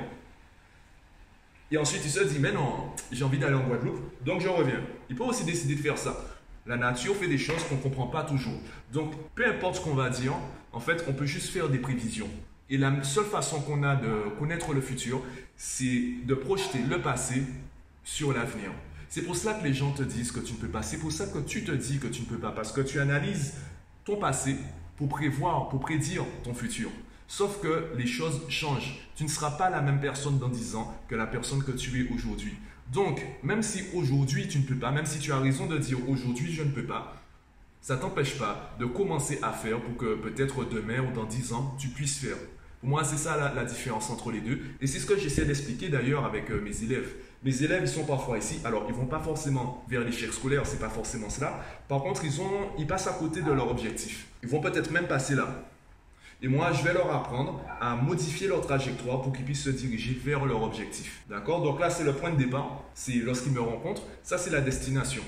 Et 1.71 1.77
ensuite, 1.77 2.01
il 2.03 2.11
se 2.11 2.23
dit, 2.25 2.39
mais 2.39 2.51
non, 2.51 2.91
j'ai 3.09 3.23
envie 3.23 3.37
d'aller 3.37 3.55
en 3.55 3.65
Guadeloupe, 3.65 4.01
donc 4.25 4.41
je 4.41 4.49
reviens. 4.49 4.81
Il 5.09 5.15
peut 5.15 5.23
aussi 5.23 5.45
décider 5.45 5.75
de 5.75 5.81
faire 5.81 5.97
ça. 5.97 6.17
La 6.65 6.75
nature 6.75 7.15
fait 7.15 7.27
des 7.27 7.37
choses 7.37 7.63
qu'on 7.63 7.75
ne 7.75 7.81
comprend 7.81 8.07
pas 8.07 8.23
toujours. 8.23 8.59
Donc, 8.91 9.13
peu 9.33 9.47
importe 9.47 9.75
ce 9.75 9.81
qu'on 9.81 9.93
va 9.93 10.09
dire, 10.09 10.33
en 10.73 10.79
fait, 10.79 11.05
on 11.07 11.13
peut 11.13 11.25
juste 11.25 11.49
faire 11.49 11.69
des 11.69 11.79
prévisions. 11.79 12.29
Et 12.69 12.77
la 12.77 13.03
seule 13.03 13.25
façon 13.25 13.61
qu'on 13.61 13.83
a 13.83 13.95
de 13.95 14.29
connaître 14.37 14.73
le 14.73 14.81
futur, 14.81 15.23
c'est 15.57 16.13
de 16.23 16.33
projeter 16.35 16.79
le 16.87 17.01
passé 17.01 17.43
sur 18.03 18.31
l'avenir. 18.31 18.71
C'est 19.09 19.23
pour 19.23 19.35
cela 19.35 19.55
que 19.55 19.63
les 19.63 19.73
gens 19.73 19.91
te 19.91 20.03
disent 20.03 20.31
que 20.31 20.39
tu 20.39 20.53
ne 20.53 20.57
peux 20.57 20.67
pas. 20.67 20.83
C'est 20.83 20.97
pour 20.97 21.11
ça 21.11 21.25
que 21.25 21.39
tu 21.39 21.63
te 21.63 21.71
dis 21.71 21.97
que 21.97 22.07
tu 22.07 22.21
ne 22.21 22.27
peux 22.27 22.37
pas. 22.37 22.51
Parce 22.51 22.71
que 22.71 22.81
tu 22.81 22.99
analyses 22.99 23.55
ton 24.05 24.17
passé 24.17 24.55
pour 24.97 25.09
prévoir, 25.09 25.69
pour 25.69 25.79
prédire 25.79 26.23
ton 26.43 26.53
futur. 26.53 26.91
Sauf 27.27 27.59
que 27.61 27.91
les 27.95 28.05
choses 28.05 28.41
changent. 28.49 28.99
Tu 29.15 29.23
ne 29.23 29.29
seras 29.29 29.51
pas 29.51 29.69
la 29.69 29.81
même 29.81 29.99
personne 29.99 30.37
dans 30.37 30.49
10 30.49 30.75
ans 30.75 30.95
que 31.07 31.15
la 31.15 31.25
personne 31.25 31.63
que 31.63 31.71
tu 31.71 32.01
es 32.01 32.13
aujourd'hui. 32.13 32.53
Donc, 32.91 33.23
même 33.43 33.61
si 33.63 33.83
aujourd'hui 33.93 34.47
tu 34.47 34.59
ne 34.59 34.63
peux 34.63 34.75
pas, 34.75 34.91
même 34.91 35.05
si 35.05 35.19
tu 35.19 35.31
as 35.31 35.39
raison 35.39 35.67
de 35.67 35.77
dire 35.77 35.97
aujourd'hui 36.09 36.51
je 36.51 36.63
ne 36.63 36.71
peux 36.71 36.85
pas, 36.85 37.15
ça 37.81 37.97
t'empêche 37.97 38.37
pas 38.37 38.75
de 38.79 38.85
commencer 38.85 39.39
à 39.41 39.53
faire 39.53 39.79
pour 39.81 39.95
que 39.97 40.15
peut-être 40.15 40.65
demain 40.65 40.99
ou 41.01 41.11
dans 41.13 41.25
10 41.25 41.53
ans 41.53 41.75
tu 41.79 41.89
puisses 41.89 42.17
faire. 42.17 42.37
Pour 42.79 42.89
moi, 42.89 43.03
c'est 43.03 43.17
ça 43.17 43.53
la, 43.53 43.65
différence 43.65 44.09
entre 44.09 44.31
les 44.31 44.39
deux. 44.39 44.59
Et 44.79 44.87
c'est 44.87 44.99
ce 44.99 45.05
que 45.05 45.17
j'essaie 45.17 45.45
d'expliquer 45.45 45.89
d'ailleurs 45.89 46.23
avec 46.25 46.49
euh, 46.49 46.61
mes 46.61 46.83
élèves. 46.83 47.09
Mes 47.43 47.63
élèves, 47.63 47.81
ils 47.83 47.89
sont 47.89 48.05
parfois 48.05 48.37
ici. 48.37 48.59
Alors, 48.63 48.85
ils 48.87 48.95
vont 48.95 49.05
pas 49.05 49.19
forcément 49.19 49.83
vers 49.89 50.01
l'échec 50.01 50.31
scolaire, 50.31 50.65
c'est 50.65 50.79
pas 50.79 50.89
forcément 50.89 51.29
cela. 51.29 51.59
Par 51.89 52.01
contre, 52.01 52.23
ils, 52.23 52.39
ont, 52.39 52.69
ils 52.77 52.87
passent 52.87 53.07
à 53.07 53.13
côté 53.13 53.41
de 53.41 53.51
leur 53.51 53.69
objectif. 53.69 54.27
Ils 54.43 54.49
vont 54.49 54.61
peut-être 54.61 54.91
même 54.91 55.07
passer 55.07 55.35
là. 55.35 55.47
Et 56.41 56.47
moi, 56.47 56.71
je 56.71 56.81
vais 56.83 56.93
leur 56.93 57.13
apprendre 57.13 57.61
à 57.81 57.97
modifier 57.97 58.47
leur 58.47 58.61
trajectoire 58.61 59.21
pour 59.21 59.33
qu'ils 59.33 59.43
puissent 59.43 59.63
se 59.63 59.69
diriger 59.69 60.17
vers 60.23 60.45
leur 60.45 60.63
objectif. 60.63 61.23
D'accord? 61.29 61.61
Donc 61.61 61.81
là, 61.81 61.89
c'est 61.89 62.05
le 62.05 62.13
point 62.13 62.31
de 62.31 62.37
départ. 62.37 62.81
C'est 62.93 63.15
lorsqu'ils 63.15 63.51
me 63.51 63.59
rencontrent. 63.59 64.03
Ça, 64.23 64.37
c'est 64.37 64.49
la 64.49 64.61
destination. 64.61 65.23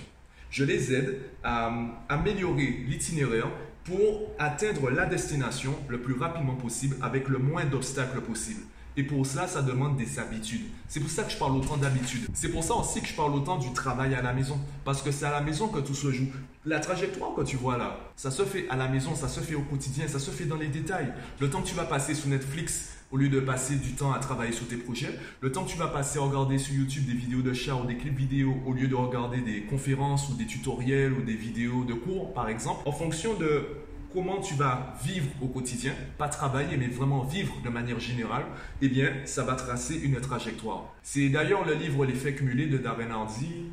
Je 0.50 0.64
les 0.64 0.94
aide 0.94 1.20
à 1.44 1.70
améliorer 2.08 2.86
l'itinéraire 2.88 3.48
pour 3.84 4.32
atteindre 4.38 4.90
la 4.90 5.06
destination 5.06 5.76
le 5.88 6.00
plus 6.00 6.14
rapidement 6.14 6.56
possible 6.56 6.96
avec 7.02 7.28
le 7.28 7.40
moins 7.40 7.66
d'obstacles 7.66 8.22
possible. 8.22 8.62
Et 8.98 9.04
pour 9.04 9.26
cela, 9.26 9.48
ça 9.48 9.62
demande 9.62 9.96
des 9.96 10.20
habitudes. 10.20 10.66
C'est 10.90 11.00
pour 11.00 11.10
ça 11.10 11.24
que 11.24 11.32
je 11.32 11.38
parle 11.38 11.56
autant 11.56 11.78
d'habitudes. 11.78 12.28
C'est 12.34 12.50
pour 12.50 12.64
ça 12.64 12.74
aussi 12.76 13.02
que 13.02 13.08
je 13.08 13.16
parle 13.16 13.34
autant 13.34 13.58
du 13.58 13.72
travail 13.72 14.14
à 14.16 14.22
la 14.22 14.34
maison. 14.34 14.60
Parce 14.84 15.02
que 15.02 15.12
c'est 15.12 15.26
à 15.26 15.32
la 15.32 15.40
maison 15.40 15.70
que 15.70 15.80
tout 15.80 15.94
se 15.94 16.12
joue. 16.12 16.28
La 16.66 16.80
trajectoire 16.82 17.34
que 17.34 17.42
tu 17.42 17.56
vois 17.56 17.78
là, 17.78 17.98
ça 18.18 18.32
se 18.32 18.44
fait 18.44 18.68
à 18.70 18.76
la 18.76 18.90
maison, 18.90 19.16
ça 19.16 19.30
se 19.30 19.40
fait 19.40 19.56
au 19.56 19.62
quotidien, 19.62 20.08
ça 20.08 20.20
se 20.20 20.30
fait 20.30 20.44
dans 20.46 20.58
les 20.58 20.68
détails. 20.68 21.14
Le 21.40 21.50
temps 21.50 21.62
que 21.62 21.68
tu 21.68 21.74
vas 21.76 21.86
passer 21.86 22.14
sur 22.14 22.28
Netflix 22.28 22.98
au 23.12 23.18
lieu 23.18 23.30
de 23.30 23.40
passer 23.40 23.76
du 23.76 23.94
temps 23.94 24.14
à 24.14 24.20
travailler 24.20 24.52
sur 24.52 24.68
tes 24.68 24.78
projets, 24.78 25.18
le 25.42 25.52
temps 25.52 25.64
que 25.64 25.70
tu 25.70 25.78
vas 25.78 25.88
passer 25.88 26.20
à 26.20 26.22
regarder 26.22 26.58
sur 26.58 26.74
YouTube 26.74 27.06
des 27.06 27.14
vidéos 27.14 27.42
de 27.42 27.54
chats 27.54 27.76
ou 27.76 27.86
des 27.86 27.98
clips 27.98 28.18
vidéo 28.18 28.56
au 28.66 28.74
lieu 28.74 28.88
de 28.88 28.96
regarder 28.96 29.42
des 29.42 29.62
conférences 29.64 30.30
ou 30.30 30.36
des 30.36 30.46
tutoriels 30.46 31.14
ou 31.14 31.22
des 31.22 31.36
vidéos 31.36 31.84
de 31.84 31.94
cours 31.94 32.34
par 32.34 32.50
exemple, 32.50 32.82
en 32.86 32.92
fonction 32.92 33.34
de 33.36 33.66
comment 34.14 34.42
tu 34.42 34.56
vas 34.56 34.94
vivre 35.04 35.28
au 35.42 35.48
quotidien, 35.48 35.94
pas 36.18 36.28
travailler, 36.28 36.78
mais 36.78 36.88
vraiment 36.88 37.24
vivre 37.24 37.56
de 37.64 37.70
manière 37.70 38.00
générale, 38.00 38.44
eh 38.82 38.90
bien, 38.90 39.12
ça 39.26 39.44
va 39.44 39.56
tracer 39.56 39.96
une 39.96 40.20
trajectoire. 40.20 40.94
C'est 41.02 41.30
d'ailleurs 41.30 41.66
le 41.66 41.74
livre 41.74 42.06
L'effet 42.06 42.34
cumulé 42.34 42.68
de 42.68 42.78
Darren 42.78 43.12
Hardy. 43.12 43.66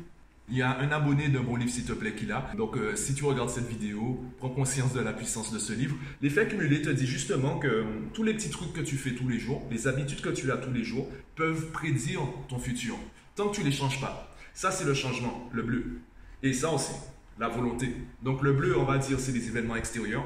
Il 0.51 0.57
y 0.57 0.63
a 0.63 0.79
un 0.79 0.91
abonné 0.91 1.29
de 1.29 1.37
mon 1.37 1.55
livre, 1.55 1.69
s'il 1.69 1.85
te 1.85 1.93
plaît, 1.93 2.15
qui 2.15 2.25
l'a. 2.25 2.49
Donc, 2.57 2.75
euh, 2.75 2.95
si 2.95 3.13
tu 3.13 3.23
regardes 3.23 3.51
cette 3.51 3.67
vidéo, 3.67 4.19
prends 4.39 4.49
conscience 4.49 4.93
de 4.93 4.99
la 4.99 5.13
puissance 5.13 5.53
de 5.53 5.59
ce 5.59 5.73
livre. 5.73 5.95
L'effet 6.21 6.47
cumulé 6.47 6.81
te 6.81 6.89
dit 6.89 7.05
justement 7.05 7.59
que 7.59 7.67
euh, 7.67 7.83
tous 8.13 8.23
les 8.23 8.33
petits 8.33 8.49
trucs 8.49 8.73
que 8.73 8.81
tu 8.81 8.95
fais 8.95 9.11
tous 9.11 9.27
les 9.27 9.37
jours, 9.37 9.61
les 9.69 9.87
habitudes 9.87 10.21
que 10.21 10.29
tu 10.29 10.51
as 10.51 10.57
tous 10.57 10.71
les 10.71 10.83
jours, 10.83 11.07
peuvent 11.35 11.69
prédire 11.71 12.21
ton 12.47 12.57
futur. 12.57 12.95
Tant 13.35 13.49
que 13.49 13.55
tu 13.55 13.61
ne 13.61 13.67
les 13.67 13.71
changes 13.71 14.01
pas. 14.01 14.35
Ça, 14.55 14.71
c'est 14.71 14.85
le 14.85 14.95
changement, 14.95 15.47
le 15.53 15.61
bleu. 15.61 16.01
Et 16.41 16.51
ça 16.53 16.71
aussi, 16.71 16.93
la 17.37 17.47
volonté. 17.47 17.95
Donc 18.23 18.41
le 18.41 18.53
bleu, 18.53 18.77
on 18.77 18.85
va 18.85 18.97
dire, 18.97 19.19
c'est 19.19 19.31
les 19.31 19.47
événements 19.47 19.75
extérieurs. 19.75 20.25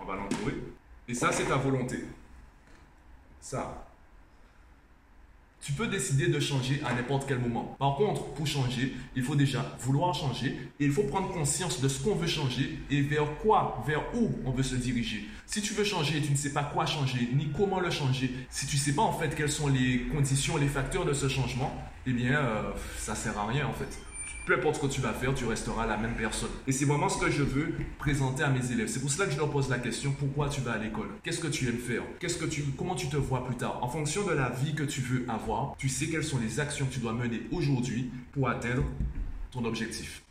On 0.00 0.04
va 0.04 0.14
l'entourer. 0.14 0.54
Et 1.08 1.14
ça, 1.14 1.32
c'est 1.32 1.44
ta 1.44 1.56
volonté. 1.56 2.04
Ça. 3.40 3.85
Tu 5.66 5.72
peux 5.72 5.88
décider 5.88 6.28
de 6.28 6.38
changer 6.38 6.80
à 6.86 6.94
n'importe 6.94 7.24
quel 7.26 7.40
moment. 7.40 7.74
Par 7.80 7.96
contre, 7.96 8.22
pour 8.34 8.46
changer, 8.46 8.94
il 9.16 9.24
faut 9.24 9.34
déjà 9.34 9.76
vouloir 9.80 10.14
changer 10.14 10.56
et 10.78 10.84
il 10.84 10.92
faut 10.92 11.02
prendre 11.02 11.28
conscience 11.32 11.80
de 11.80 11.88
ce 11.88 12.04
qu'on 12.04 12.14
veut 12.14 12.28
changer 12.28 12.78
et 12.88 13.00
vers 13.00 13.26
quoi, 13.42 13.82
vers 13.84 14.04
où 14.14 14.30
on 14.44 14.52
veut 14.52 14.62
se 14.62 14.76
diriger. 14.76 15.26
Si 15.44 15.60
tu 15.60 15.74
veux 15.74 15.82
changer 15.82 16.18
et 16.18 16.22
tu 16.22 16.30
ne 16.30 16.36
sais 16.36 16.52
pas 16.52 16.62
quoi 16.62 16.86
changer 16.86 17.28
ni 17.34 17.48
comment 17.48 17.80
le 17.80 17.90
changer, 17.90 18.30
si 18.48 18.68
tu 18.68 18.76
ne 18.76 18.80
sais 18.80 18.92
pas 18.92 19.02
en 19.02 19.12
fait 19.12 19.34
quelles 19.34 19.50
sont 19.50 19.66
les 19.66 20.02
conditions, 20.02 20.56
les 20.56 20.68
facteurs 20.68 21.04
de 21.04 21.12
ce 21.12 21.28
changement, 21.28 21.74
eh 22.06 22.12
bien, 22.12 22.36
euh, 22.36 22.70
ça 22.96 23.16
sert 23.16 23.36
à 23.36 23.48
rien 23.48 23.66
en 23.66 23.72
fait 23.72 24.05
peu 24.46 24.54
importe 24.54 24.76
ce 24.76 24.80
que 24.80 24.86
tu 24.86 25.00
vas 25.00 25.12
faire, 25.12 25.34
tu 25.34 25.44
resteras 25.44 25.86
la 25.86 25.96
même 25.96 26.14
personne. 26.14 26.48
Et 26.68 26.72
c'est 26.72 26.84
vraiment 26.84 27.08
ce 27.08 27.18
que 27.18 27.30
je 27.30 27.42
veux 27.42 27.74
présenter 27.98 28.44
à 28.44 28.48
mes 28.48 28.70
élèves. 28.70 28.86
C'est 28.86 29.00
pour 29.00 29.10
cela 29.10 29.26
que 29.26 29.32
je 29.32 29.38
leur 29.38 29.50
pose 29.50 29.68
la 29.68 29.78
question 29.78 30.14
pourquoi 30.16 30.48
tu 30.48 30.60
vas 30.60 30.72
à 30.72 30.78
l'école? 30.78 31.08
Qu'est-ce 31.24 31.40
que 31.40 31.48
tu 31.48 31.68
aimes 31.68 31.78
faire? 31.78 32.02
Qu'est-ce 32.20 32.38
que 32.38 32.46
tu, 32.46 32.62
comment 32.78 32.94
tu 32.94 33.08
te 33.08 33.16
vois 33.16 33.44
plus 33.44 33.56
tard? 33.56 33.82
En 33.82 33.88
fonction 33.88 34.24
de 34.24 34.32
la 34.32 34.50
vie 34.50 34.74
que 34.74 34.84
tu 34.84 35.00
veux 35.00 35.26
avoir, 35.28 35.74
tu 35.76 35.88
sais 35.88 36.06
quelles 36.06 36.24
sont 36.24 36.38
les 36.38 36.60
actions 36.60 36.86
que 36.86 36.94
tu 36.94 37.00
dois 37.00 37.12
mener 37.12 37.42
aujourd'hui 37.50 38.10
pour 38.32 38.48
atteindre 38.48 38.84
ton 39.50 39.64
objectif. 39.64 40.22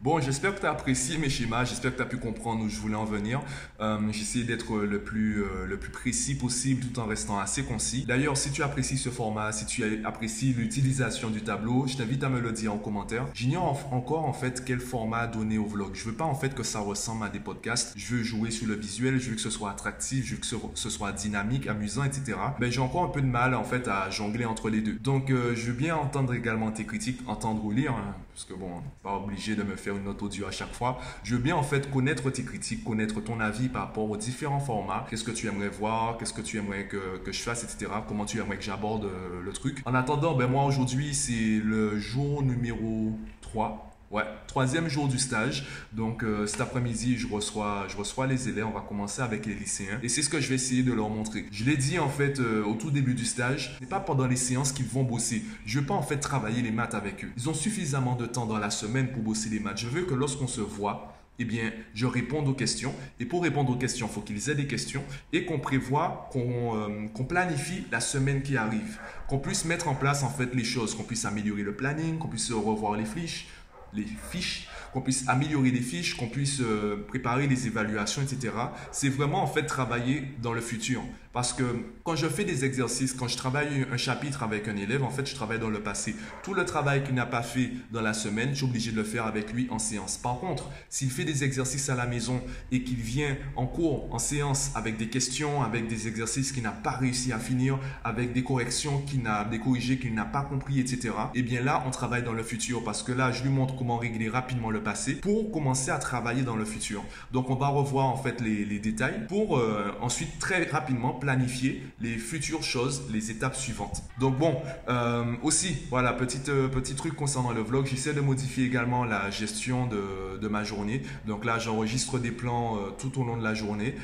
Bon, 0.00 0.20
j'espère 0.20 0.54
que 0.54 0.60
tu 0.60 0.66
as 0.66 0.70
apprécié 0.70 1.18
mes 1.18 1.28
schémas, 1.28 1.64
j'espère 1.64 1.90
que 1.90 1.96
tu 1.96 2.02
as 2.02 2.06
pu 2.06 2.18
comprendre 2.18 2.62
où 2.64 2.68
je 2.68 2.78
voulais 2.78 2.94
en 2.94 3.04
venir. 3.04 3.40
Euh, 3.80 3.98
J'ai 4.12 4.20
essayé 4.20 4.44
d'être 4.44 4.76
le 4.76 5.02
plus, 5.02 5.42
euh, 5.42 5.66
le 5.66 5.76
plus 5.76 5.90
précis 5.90 6.36
possible 6.36 6.86
tout 6.86 7.00
en 7.00 7.06
restant 7.06 7.40
assez 7.40 7.64
concis. 7.64 8.04
D'ailleurs, 8.04 8.36
si 8.36 8.52
tu 8.52 8.62
apprécies 8.62 8.96
ce 8.96 9.08
format, 9.08 9.50
si 9.50 9.66
tu 9.66 9.82
apprécies 10.04 10.52
l'utilisation 10.52 11.30
du 11.30 11.42
tableau, 11.42 11.88
je 11.88 11.96
t'invite 11.96 12.22
à 12.22 12.28
me 12.28 12.38
le 12.38 12.52
dire 12.52 12.72
en 12.72 12.78
commentaire. 12.78 13.26
J'ignore 13.34 13.92
encore 13.92 14.24
en 14.24 14.32
fait 14.32 14.62
quel 14.64 14.78
format 14.78 15.26
donner 15.26 15.58
au 15.58 15.66
vlog. 15.66 15.90
Je 15.94 16.04
veux 16.04 16.14
pas 16.14 16.26
en 16.26 16.36
fait 16.36 16.54
que 16.54 16.62
ça 16.62 16.78
ressemble 16.78 17.24
à 17.24 17.28
des 17.28 17.40
podcasts. 17.40 17.94
Je 17.96 18.14
veux 18.14 18.22
jouer 18.22 18.52
sur 18.52 18.68
le 18.68 18.74
visuel, 18.74 19.18
je 19.18 19.30
veux 19.30 19.34
que 19.34 19.42
ce 19.42 19.50
soit 19.50 19.72
attractif, 19.72 20.24
je 20.24 20.36
veux 20.36 20.40
que 20.40 20.46
ce 20.46 20.90
soit 20.90 21.10
dynamique, 21.10 21.66
amusant, 21.66 22.04
etc. 22.04 22.38
Mais 22.60 22.70
j'ai 22.70 22.80
encore 22.80 23.02
un 23.02 23.08
peu 23.08 23.20
de 23.20 23.26
mal 23.26 23.52
en 23.52 23.64
fait 23.64 23.88
à 23.88 24.08
jongler 24.10 24.44
entre 24.44 24.70
les 24.70 24.80
deux. 24.80 24.94
Donc, 25.00 25.32
euh, 25.32 25.56
je 25.56 25.66
veux 25.66 25.76
bien 25.76 25.96
entendre 25.96 26.34
également 26.34 26.70
tes 26.70 26.86
critiques, 26.86 27.18
entendre 27.26 27.64
ou 27.64 27.72
lire, 27.72 27.94
hein, 27.94 28.14
parce 28.32 28.44
que 28.44 28.54
bon, 28.54 28.70
pas 29.02 29.16
obligé 29.16 29.56
de 29.56 29.64
me 29.64 29.74
faire 29.74 29.87
une 29.96 30.04
note 30.04 30.22
audio 30.22 30.46
à 30.46 30.50
chaque 30.50 30.72
fois. 30.72 30.98
Je 31.24 31.34
veux 31.34 31.40
bien 31.40 31.56
en 31.56 31.62
fait 31.62 31.90
connaître 31.90 32.30
tes 32.30 32.44
critiques, 32.44 32.84
connaître 32.84 33.20
ton 33.20 33.40
avis 33.40 33.68
par 33.68 33.82
rapport 33.82 34.08
aux 34.08 34.16
différents 34.16 34.60
formats. 34.60 35.06
Qu'est-ce 35.08 35.24
que 35.24 35.30
tu 35.30 35.46
aimerais 35.46 35.68
voir, 35.68 36.18
qu'est-ce 36.18 36.32
que 36.32 36.42
tu 36.42 36.58
aimerais 36.58 36.86
que, 36.86 37.18
que, 37.18 37.32
je 37.32 37.40
fasse, 37.40 37.64
etc. 37.64 37.90
Comment 38.06 38.24
tu 38.24 38.38
aimerais 38.38 38.56
que 38.56 38.64
j'aborde 38.64 39.04
euh, 39.04 39.42
le 39.42 39.52
truc? 39.52 39.82
En 39.84 39.94
attendant, 39.94 40.34
ben 40.34 40.46
moi 40.46 40.64
aujourd'hui 40.64 41.14
c'est 41.14 41.60
le 41.62 41.98
jour 41.98 42.42
numéro 42.42 43.12
3 43.40 43.87
Ouais, 44.10 44.24
troisième 44.46 44.88
jour 44.88 45.06
du 45.06 45.18
stage. 45.18 45.66
Donc 45.92 46.22
euh, 46.22 46.46
cet 46.46 46.62
après-midi, 46.62 47.18
je 47.18 47.28
reçois, 47.28 47.84
je 47.88 47.96
reçois 47.96 48.26
les 48.26 48.48
élèves. 48.48 48.66
On 48.66 48.70
va 48.70 48.80
commencer 48.80 49.20
avec 49.20 49.44
les 49.44 49.54
lycéens. 49.54 49.98
Et 50.02 50.08
c'est 50.08 50.22
ce 50.22 50.30
que 50.30 50.40
je 50.40 50.48
vais 50.48 50.54
essayer 50.54 50.82
de 50.82 50.94
leur 50.94 51.10
montrer. 51.10 51.44
Je 51.52 51.64
l'ai 51.64 51.76
dit 51.76 51.98
en 51.98 52.08
fait 52.08 52.40
euh, 52.40 52.64
au 52.64 52.74
tout 52.74 52.90
début 52.90 53.12
du 53.12 53.26
stage. 53.26 53.74
Ce 53.76 53.84
n'est 53.84 53.88
pas 53.88 54.00
pendant 54.00 54.26
les 54.26 54.36
séances 54.36 54.72
qu'ils 54.72 54.86
vont 54.86 55.04
bosser. 55.04 55.42
Je 55.66 55.80
veux 55.80 55.86
pas 55.86 55.94
en 55.94 56.02
fait 56.02 56.16
travailler 56.16 56.62
les 56.62 56.70
maths 56.70 56.94
avec 56.94 57.24
eux. 57.24 57.30
Ils 57.36 57.50
ont 57.50 57.54
suffisamment 57.54 58.16
de 58.16 58.24
temps 58.24 58.46
dans 58.46 58.58
la 58.58 58.70
semaine 58.70 59.08
pour 59.08 59.22
bosser 59.22 59.50
les 59.50 59.60
maths. 59.60 59.78
Je 59.78 59.88
veux 59.88 60.02
que 60.02 60.14
lorsqu'on 60.14 60.48
se 60.48 60.62
voit, 60.62 61.14
eh 61.38 61.44
bien, 61.44 61.70
je 61.94 62.06
réponde 62.06 62.48
aux 62.48 62.54
questions. 62.54 62.94
Et 63.20 63.24
pour 63.24 63.42
répondre 63.42 63.70
aux 63.70 63.76
questions, 63.76 64.08
il 64.08 64.12
faut 64.12 64.20
qu'ils 64.20 64.50
aient 64.50 64.54
des 64.54 64.66
questions 64.66 65.04
et 65.32 65.44
qu'on 65.44 65.60
prévoit, 65.60 66.30
euh, 66.34 67.08
qu'on 67.08 67.24
planifie 67.24 67.84
la 67.92 68.00
semaine 68.00 68.42
qui 68.42 68.56
arrive. 68.56 68.98
Qu'on 69.28 69.38
puisse 69.38 69.64
mettre 69.64 69.88
en 69.88 69.94
place 69.94 70.22
en 70.22 70.30
fait 70.30 70.54
les 70.54 70.64
choses, 70.64 70.94
qu'on 70.94 71.04
puisse 71.04 71.24
améliorer 71.24 71.62
le 71.62 71.74
planning, 71.74 72.18
qu'on 72.18 72.28
puisse 72.28 72.50
revoir 72.50 72.96
les 72.96 73.04
fiches, 73.04 73.46
les 73.92 74.06
fiches, 74.30 74.68
qu'on 74.92 75.00
puisse 75.00 75.28
améliorer 75.28 75.70
les 75.70 75.80
fiches, 75.80 76.16
qu'on 76.16 76.28
puisse 76.28 76.60
euh, 76.60 77.04
préparer 77.08 77.46
les 77.46 77.66
évaluations, 77.66 78.22
etc. 78.22 78.52
C'est 78.92 79.08
vraiment 79.08 79.42
en 79.42 79.46
fait 79.46 79.64
travailler 79.64 80.24
dans 80.42 80.52
le 80.52 80.60
futur. 80.60 81.02
Parce 81.32 81.52
que 81.52 81.62
quand 82.04 82.16
je 82.16 82.26
fais 82.26 82.44
des 82.44 82.64
exercices, 82.64 83.12
quand 83.12 83.28
je 83.28 83.36
travaille 83.36 83.86
un 83.92 83.96
chapitre 83.96 84.42
avec 84.42 84.66
un 84.66 84.76
élève, 84.76 85.04
en 85.04 85.10
fait, 85.10 85.26
je 85.26 85.34
travaille 85.34 85.58
dans 85.58 85.68
le 85.68 85.80
passé. 85.80 86.16
Tout 86.42 86.54
le 86.54 86.64
travail 86.64 87.04
qu'il 87.04 87.14
n'a 87.14 87.26
pas 87.26 87.42
fait 87.42 87.70
dans 87.92 88.00
la 88.00 88.14
semaine, 88.14 88.50
je 88.50 88.56
suis 88.56 88.64
obligé 88.64 88.92
de 88.92 88.96
le 88.96 89.04
faire 89.04 89.26
avec 89.26 89.52
lui 89.52 89.68
en 89.70 89.78
séance. 89.78 90.16
Par 90.16 90.38
contre, 90.40 90.70
s'il 90.88 91.10
fait 91.10 91.24
des 91.24 91.44
exercices 91.44 91.90
à 91.90 91.94
la 91.94 92.06
maison 92.06 92.40
et 92.72 92.82
qu'il 92.82 92.96
vient 92.96 93.36
en 93.56 93.66
cours, 93.66 94.12
en 94.12 94.18
séance, 94.18 94.70
avec 94.74 94.96
des 94.96 95.08
questions, 95.08 95.62
avec 95.62 95.86
des 95.86 96.08
exercices 96.08 96.52
qu'il 96.52 96.62
n'a 96.62 96.72
pas 96.72 96.92
réussi 96.92 97.32
à 97.32 97.38
finir, 97.38 97.78
avec 98.04 98.32
des 98.32 98.42
corrections 98.42 99.02
qu'il 99.02 99.22
n'a, 99.22 99.44
des 99.44 99.58
corrigés 99.58 99.98
qu'il 99.98 100.14
n'a 100.14 100.24
pas 100.24 100.42
compris, 100.42 100.80
etc. 100.80 101.14
Eh 101.34 101.42
bien 101.42 101.62
là, 101.62 101.82
on 101.86 101.90
travaille 101.90 102.22
dans 102.22 102.32
le 102.32 102.42
futur 102.42 102.82
parce 102.84 103.02
que 103.02 103.12
là, 103.12 103.32
je 103.32 103.42
lui 103.42 103.50
montre 103.50 103.76
comment 103.76 103.98
régler 103.98 104.28
rapidement 104.30 104.70
le 104.70 104.82
passé 104.82 105.14
pour 105.14 105.50
commencer 105.50 105.90
à 105.90 105.98
travailler 105.98 106.42
dans 106.42 106.56
le 106.56 106.64
futur. 106.64 107.04
Donc, 107.32 107.50
on 107.50 107.54
va 107.54 107.68
revoir 107.68 108.06
en 108.06 108.16
fait 108.16 108.40
les, 108.40 108.78
détails 108.78 109.26
pour 109.26 109.58
euh, 109.58 109.92
ensuite 110.00 110.38
très 110.38 110.62
rapidement 110.64 111.17
planifier 111.18 111.82
les 112.00 112.16
futures 112.16 112.62
choses, 112.62 113.02
les 113.12 113.30
étapes 113.30 113.56
suivantes. 113.56 114.02
Donc 114.20 114.38
bon, 114.38 114.56
euh, 114.88 115.24
aussi, 115.42 115.76
voilà, 115.90 116.12
petit, 116.12 116.40
euh, 116.48 116.68
petit 116.68 116.94
truc 116.94 117.14
concernant 117.14 117.52
le 117.52 117.62
vlog, 117.62 117.86
j'essaie 117.86 118.14
de 118.14 118.20
modifier 118.20 118.64
également 118.64 119.04
la 119.04 119.30
gestion 119.30 119.86
de, 119.86 120.38
de 120.38 120.48
ma 120.48 120.64
journée. 120.64 121.02
Donc 121.26 121.44
là, 121.44 121.58
j'enregistre 121.58 122.18
des 122.18 122.30
plans 122.30 122.76
euh, 122.76 122.90
tout 122.98 123.20
au 123.20 123.24
long 123.24 123.36
de 123.36 123.44
la 123.44 123.54
journée 123.54 123.94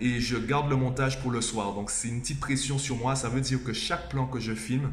et 0.00 0.20
je 0.20 0.36
garde 0.36 0.70
le 0.70 0.76
montage 0.76 1.20
pour 1.20 1.30
le 1.30 1.40
soir. 1.40 1.74
Donc 1.74 1.90
c'est 1.90 2.08
une 2.08 2.20
petite 2.20 2.40
pression 2.40 2.78
sur 2.78 2.96
moi, 2.96 3.16
ça 3.16 3.28
veut 3.28 3.40
dire 3.40 3.62
que 3.62 3.72
chaque 3.72 4.08
plan 4.08 4.26
que 4.26 4.40
je 4.40 4.54
filme, 4.54 4.90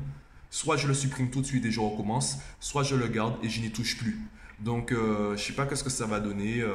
soit 0.50 0.78
je 0.78 0.88
le 0.88 0.94
supprime 0.94 1.30
tout 1.30 1.42
de 1.42 1.46
suite 1.46 1.66
et 1.66 1.72
je 1.72 1.80
recommence, 1.80 2.38
soit 2.60 2.84
je 2.84 2.96
le 2.96 3.08
garde 3.08 3.36
et 3.44 3.50
je 3.50 3.62
n'y 3.62 3.72
touche 3.72 3.98
plus. 3.98 4.20
Donc, 4.62 4.92
euh, 4.92 5.38
je 5.38 5.44
sais 5.44 5.54
pas 5.54 5.66
qu'est-ce 5.66 5.84
que 5.84 5.90
ça 5.90 6.06
va 6.06 6.20
donner, 6.20 6.62
euh, 6.62 6.74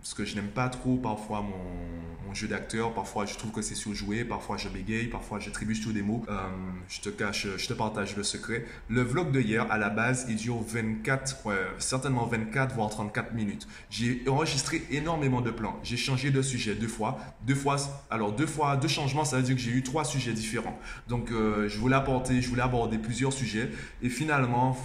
parce 0.00 0.14
que 0.14 0.24
je 0.24 0.36
n'aime 0.36 0.48
pas 0.48 0.68
trop 0.68 0.96
parfois 0.96 1.42
mon, 1.42 2.26
mon 2.26 2.34
jeu 2.34 2.48
d'acteur. 2.48 2.92
Parfois, 2.94 3.26
je 3.26 3.34
trouve 3.34 3.50
que 3.50 3.62
c'est 3.62 3.74
surjoué. 3.74 4.24
Parfois, 4.24 4.56
je 4.56 4.68
bégaye. 4.68 5.06
Parfois, 5.06 5.38
je 5.38 5.50
trébuche 5.50 5.80
sur 5.80 5.92
des 5.92 6.02
mots. 6.02 6.24
Euh, 6.28 6.34
je 6.88 7.00
te 7.00 7.08
cache, 7.08 7.46
je 7.56 7.66
te 7.66 7.72
partage 7.72 8.16
le 8.16 8.22
secret. 8.22 8.64
Le 8.88 9.02
vlog 9.02 9.32
de 9.32 9.40
hier, 9.40 9.70
à 9.70 9.78
la 9.78 9.90
base, 9.90 10.26
il 10.28 10.36
dure 10.36 10.60
24, 10.60 11.46
ouais, 11.46 11.54
certainement 11.78 12.26
24 12.26 12.74
voire 12.74 12.90
34 12.90 13.32
minutes. 13.34 13.66
J'ai 13.90 14.22
enregistré 14.28 14.82
énormément 14.90 15.40
de 15.40 15.50
plans. 15.50 15.78
J'ai 15.82 15.96
changé 15.96 16.30
de 16.30 16.42
sujet 16.42 16.74
deux 16.74 16.88
fois, 16.88 17.18
deux 17.46 17.54
fois. 17.54 17.76
Alors 18.10 18.32
deux 18.32 18.46
fois, 18.46 18.76
deux 18.76 18.88
changements, 18.88 19.24
ça 19.24 19.36
veut 19.36 19.42
dire 19.42 19.54
que 19.54 19.60
j'ai 19.60 19.70
eu 19.70 19.82
trois 19.82 20.04
sujets 20.04 20.32
différents. 20.32 20.78
Donc, 21.08 21.30
euh, 21.30 21.68
je 21.68 21.78
voulais 21.78 21.96
apporter, 21.96 22.40
je 22.42 22.48
voulais 22.48 22.62
aborder 22.62 22.98
plusieurs 22.98 23.32
sujets, 23.32 23.70
et 24.02 24.08
finalement 24.08 24.76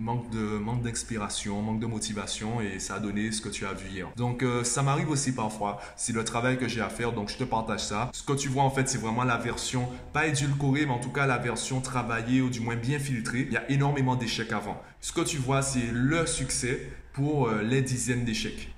manque 0.00 0.30
de 0.30 0.58
manque 0.58 0.82
d'inspiration, 0.82 1.60
manque 1.62 1.78
de 1.78 1.86
motivation 1.86 2.60
et 2.60 2.78
ça 2.78 2.94
a 2.94 3.00
donné 3.00 3.30
ce 3.32 3.40
que 3.40 3.48
tu 3.48 3.66
as 3.66 3.74
vu 3.74 3.88
hier. 3.90 4.08
Donc 4.16 4.42
euh, 4.42 4.64
ça 4.64 4.82
m'arrive 4.82 5.10
aussi 5.10 5.32
parfois, 5.32 5.80
c'est 5.96 6.14
le 6.14 6.24
travail 6.24 6.58
que 6.58 6.66
j'ai 6.66 6.80
à 6.80 6.88
faire 6.88 7.12
donc 7.12 7.28
je 7.28 7.36
te 7.36 7.44
partage 7.44 7.84
ça. 7.84 8.10
Ce 8.12 8.22
que 8.22 8.32
tu 8.32 8.48
vois 8.48 8.62
en 8.62 8.70
fait, 8.70 8.88
c'est 8.88 8.98
vraiment 8.98 9.24
la 9.24 9.36
version 9.36 9.88
pas 10.12 10.26
édulcorée 10.26 10.86
mais 10.86 10.92
en 10.92 11.00
tout 11.00 11.12
cas 11.12 11.26
la 11.26 11.38
version 11.38 11.80
travaillée 11.80 12.40
ou 12.40 12.48
du 12.48 12.60
moins 12.60 12.76
bien 12.76 12.98
filtrée. 12.98 13.46
Il 13.46 13.52
y 13.52 13.56
a 13.56 13.70
énormément 13.70 14.16
d'échecs 14.16 14.52
avant. 14.52 14.80
Ce 15.00 15.12
que 15.12 15.20
tu 15.20 15.36
vois, 15.36 15.62
c'est 15.62 15.90
le 15.92 16.26
succès 16.26 16.90
pour 17.12 17.48
euh, 17.48 17.62
les 17.62 17.82
dizaines 17.82 18.24
d'échecs. 18.24 18.74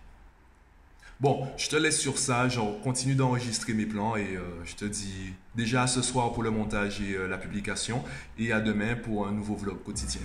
Bon, 1.21 1.47
je 1.57 1.69
te 1.69 1.77
laisse 1.77 2.01
sur 2.01 2.19
ça, 2.19 2.49
je 2.49 2.59
continue 2.83 3.15
d'enregistrer 3.15 3.75
mes 3.75 3.87
plans 3.87 4.17
et 4.17 4.35
euh, 4.35 4.41
je 4.65 4.75
te 4.75 4.85
dis 4.85 5.35
déjà 5.55 5.83
à 5.83 5.87
ce 5.87 6.03
soir 6.03 6.33
pour 6.33 6.43
le 6.43 6.51
montage 6.51 7.01
et 7.01 7.17
la 7.29 7.39
publication 7.39 8.03
et 8.41 8.53
à 8.53 8.61
demain 8.61 8.97
pour 8.97 9.29
un 9.29 9.31
nouveau 9.31 9.55
vlog 9.55 9.85
quotidien. 9.85 10.23